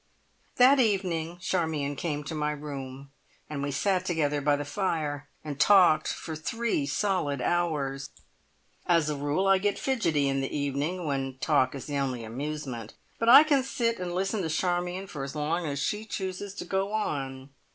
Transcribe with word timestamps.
That 0.55 0.79
evening 0.79 1.37
Charmion 1.39 1.95
came 1.95 2.23
to 2.23 2.33
my 2.33 2.49
room, 2.53 3.11
and 3.47 3.61
we 3.61 3.69
sat 3.69 4.03
together 4.03 4.41
by 4.41 4.55
the 4.55 4.65
fire 4.65 5.29
and 5.43 5.59
talked 5.59 6.07
for 6.11 6.35
three 6.35 6.87
solid 6.87 7.39
hours. 7.39 8.09
As 8.87 9.11
a 9.11 9.15
rule, 9.15 9.45
I 9.45 9.59
get 9.59 9.77
fidgety 9.77 10.27
in 10.27 10.41
the 10.41 10.49
evening 10.51 11.05
when 11.05 11.37
talk 11.37 11.75
is 11.75 11.85
the 11.85 11.99
only 11.99 12.23
amusement, 12.23 12.95
but 13.19 13.29
I 13.29 13.43
can 13.43 13.61
sit 13.63 13.99
and 13.99 14.15
listen 14.15 14.41
to 14.41 14.49
Charmion 14.49 15.05
for 15.05 15.23
as 15.23 15.35
long 15.35 15.67
as 15.67 15.77
she 15.77 16.03
chooses 16.05 16.55
to 16.55 16.65
go 16.65 16.93
on. 16.93 17.49